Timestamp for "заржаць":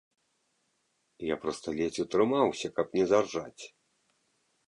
3.13-3.63